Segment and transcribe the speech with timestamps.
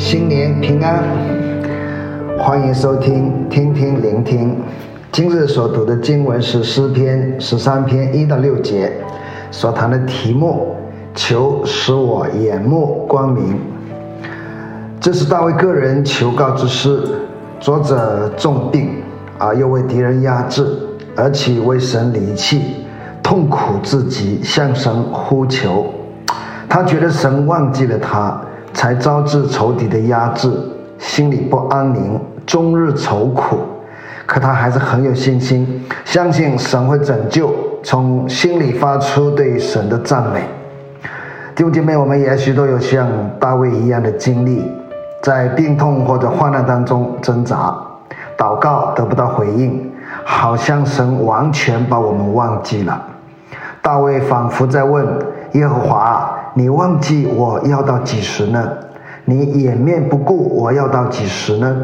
[0.00, 1.04] 新年平安，
[2.38, 4.56] 欢迎收听听听聆听。
[5.12, 8.90] 今日所读的经文是诗篇十三篇一到六节，
[9.50, 10.74] 所谈的题目：
[11.14, 13.60] 求使我眼目光明。
[14.98, 17.02] 这是大卫个人求告之诗，
[17.60, 19.02] 作者重病
[19.36, 20.66] 啊，又为敌人压制，
[21.14, 22.86] 而且为神离弃，
[23.22, 25.84] 痛苦至极，向神呼求。
[26.70, 28.40] 他觉得神忘记了他。
[28.80, 30.50] 才招致仇敌的压制，
[30.96, 33.58] 心里不安宁，终日愁苦。
[34.24, 37.52] 可他还是很有信心，相信神会拯救，
[37.82, 40.40] 从心里发出对神的赞美。
[41.54, 43.06] 弟兄姐妹，我们也许都有像
[43.38, 44.64] 大卫一样的经历，
[45.20, 47.76] 在病痛或者患难当中挣扎，
[48.34, 49.92] 祷告得不到回应，
[50.24, 52.98] 好像神完全把我们忘记了。
[53.82, 55.06] 大卫仿佛在问
[55.52, 56.34] 耶和华。
[56.54, 58.68] 你忘记我要到几时呢？
[59.24, 61.76] 你掩面不顾我要到几时呢？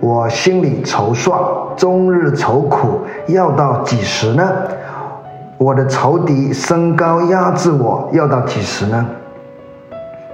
[0.00, 1.38] 我心里愁算，
[1.76, 4.50] 终日愁苦，要到几时呢？
[5.58, 9.06] 我的仇敌升高压制我，要到几时呢？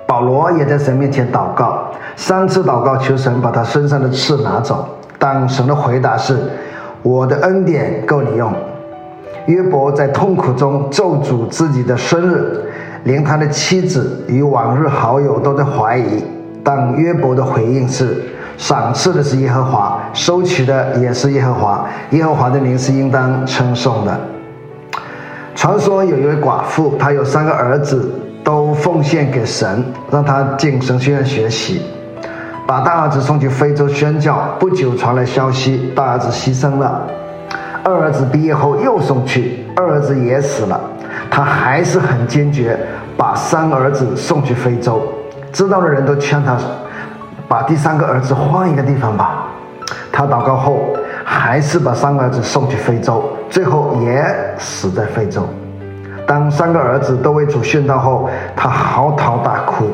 [0.06, 1.86] 保罗也在神面前祷告，
[2.16, 4.86] 三次祷告求神把他身上的刺拿走，
[5.18, 6.38] 但神的回答是：
[7.02, 8.52] 我的恩典够你用。
[9.46, 12.68] 约伯在痛苦中咒诅自己的生日。
[13.04, 16.24] 连他的妻子与往日好友都在怀疑，
[16.62, 18.22] 但约伯的回应是：
[18.56, 24.20] 赏赐的是耶和华，收取的也是耶和华，耶和华的名是应当称颂的。
[25.54, 28.10] 传说有一位寡妇，她有三个儿子，
[28.44, 31.82] 都奉献给神，让他进神学院学习，
[32.66, 34.56] 把大儿子送去非洲宣教。
[34.58, 37.02] 不久传来消息，大儿子牺牲了。
[37.84, 40.80] 二儿子毕业后又送去，二儿子也死了。
[41.30, 42.78] 他还是很坚决，
[43.16, 45.02] 把三儿子送去非洲。
[45.52, 46.56] 知道的人都劝他，
[47.48, 49.48] 把第三个儿子换一个地方吧。
[50.12, 50.78] 他祷告后，
[51.24, 54.24] 还是把三个儿子送去非洲，最后也
[54.58, 55.42] 死在非洲。
[56.26, 59.86] 当三个儿子都为主殉道后，他嚎啕大哭，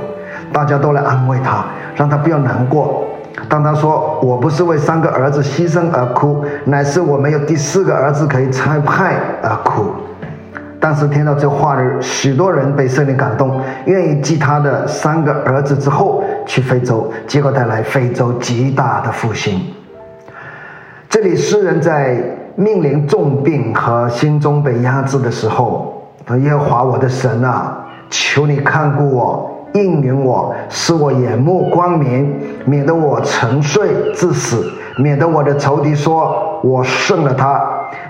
[0.52, 1.64] 大家都来安慰他，
[1.96, 3.04] 让他不要难过。
[3.46, 9.92] 当他说：“我不是为三个儿子牺牲而哭，乃是我没有第四个儿子可以差派而哭。”
[10.80, 19.60] 但是听到这话的许多人被圣灵感动，愿意继他的三个儿子之后去非洲，结果带来非洲极大的复兴。
[21.08, 22.22] 这里诗人在
[22.54, 32.34] 面临重病和心中被压制的时候，说：“耶和华我的神啊，求你看顾我。”应允我，使我眼目光明，
[32.64, 34.56] 免得我沉睡至死；
[34.96, 37.60] 免得我的仇敌说我胜了他；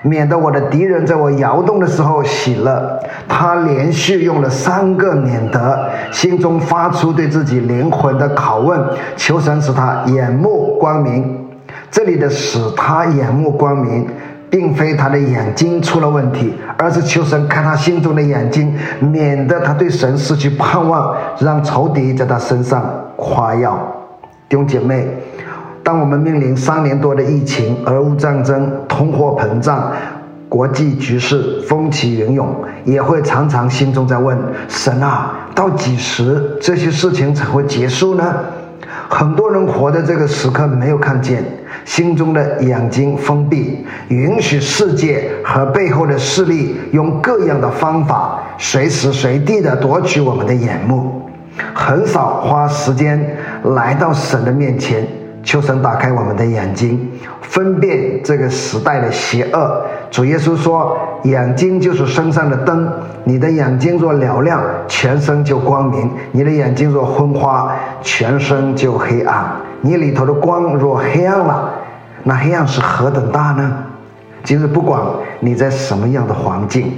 [0.01, 2.99] 免得我的敌人在我摇动的时候喜乐。
[3.27, 8.79] 他连续用了三个“免得”，心中发出对自己灵魂的拷问，
[9.15, 11.45] 求神使他眼目光明。
[11.91, 14.07] 这里的“使他眼目光明”。
[14.49, 22.83] 并非他的眼睛出了问题，而是求神开他心中的眼睛，免得他对神失去盼望，让仇敌在他身上
[23.15, 23.77] 夸耀。
[24.47, 25.07] 弟兄姐妹，
[25.83, 29.91] 当我们面临三年多的疫情、俄乌战争、通货膨胀、
[30.47, 34.35] 国际局势风起云涌，也会常常心中在问：
[34.67, 38.23] 神啊，到几时这些事情才会结束呢？
[39.07, 41.43] 很多人活在这个时刻没有看见，
[41.89, 51.27] 心中的眼睛封闭，允许世界和背后的势力用各样的方法，随时随地的夺取我们的眼目，
[51.73, 55.03] 很少花时间来到神的面前。
[55.41, 57.09] 求神打开我们的眼睛，
[57.41, 59.81] 分辨这个时代的邪恶。
[60.11, 62.91] 主耶稣说：“眼睛就是身上的灯，
[63.23, 69.49] 你的眼睛若嘹亮，全身就光明；你的眼睛若昏花，全身就黑暗。
[69.81, 71.71] 你里头的光若黑暗了，
[72.23, 73.83] 那黑暗是何等大呢？”
[74.43, 75.01] 今日不管
[75.41, 76.93] 你在什么样的环境，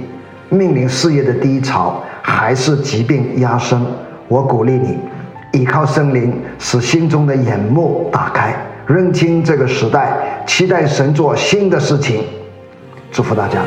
[0.48, 3.80] 面临事业的低潮，还是疾病压身，
[4.28, 4.98] 我鼓励你。
[5.52, 8.54] 依靠圣灵，使心中的眼目打开，
[8.86, 12.24] 认清这个时代，期待神做新的事情。
[13.10, 13.58] 祝福大家。